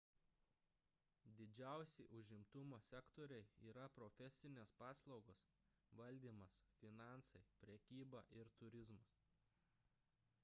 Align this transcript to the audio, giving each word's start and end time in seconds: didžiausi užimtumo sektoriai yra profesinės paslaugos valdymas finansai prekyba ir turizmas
didžiausi 1.39 2.05
užimtumo 2.19 2.79
sektoriai 2.85 3.43
yra 3.71 3.83
profesinės 3.97 4.73
paslaugos 4.81 5.43
valdymas 5.99 6.55
finansai 6.85 7.43
prekyba 7.65 8.23
ir 8.41 8.49
turizmas 8.63 9.13